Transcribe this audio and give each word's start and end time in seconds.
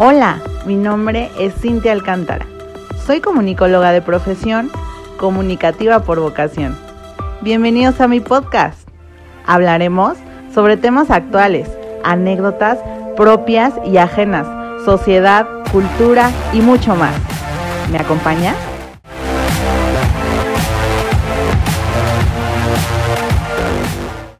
Hola, 0.00 0.40
mi 0.64 0.76
nombre 0.76 1.28
es 1.40 1.52
Cintia 1.60 1.90
Alcántara. 1.90 2.46
Soy 3.04 3.20
comunicóloga 3.20 3.90
de 3.90 4.00
profesión, 4.00 4.70
comunicativa 5.16 5.98
por 6.04 6.20
vocación. 6.20 6.78
Bienvenidos 7.40 8.00
a 8.00 8.06
mi 8.06 8.20
podcast. 8.20 8.88
Hablaremos 9.44 10.16
sobre 10.54 10.76
temas 10.76 11.10
actuales, 11.10 11.68
anécdotas 12.04 12.78
propias 13.16 13.74
y 13.84 13.96
ajenas, 13.96 14.46
sociedad, 14.84 15.48
cultura 15.72 16.30
y 16.52 16.60
mucho 16.60 16.94
más. 16.94 17.16
¿Me 17.90 17.98
acompañas? 17.98 18.54